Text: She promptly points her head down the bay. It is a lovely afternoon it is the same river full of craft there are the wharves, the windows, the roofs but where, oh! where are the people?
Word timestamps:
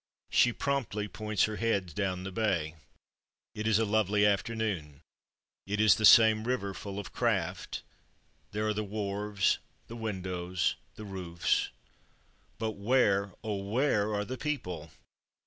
She 0.31 0.51
promptly 0.51 1.07
points 1.07 1.43
her 1.43 1.57
head 1.57 1.93
down 1.93 2.23
the 2.23 2.31
bay. 2.31 2.73
It 3.53 3.67
is 3.67 3.77
a 3.77 3.85
lovely 3.85 4.25
afternoon 4.25 5.03
it 5.67 5.79
is 5.79 5.93
the 5.93 6.05
same 6.05 6.43
river 6.45 6.73
full 6.73 6.97
of 6.97 7.13
craft 7.13 7.83
there 8.51 8.67
are 8.67 8.73
the 8.73 8.83
wharves, 8.83 9.59
the 9.85 9.95
windows, 9.95 10.73
the 10.95 11.05
roofs 11.05 11.69
but 12.57 12.71
where, 12.71 13.33
oh! 13.43 13.57
where 13.57 14.11
are 14.11 14.25
the 14.25 14.39
people? 14.39 14.89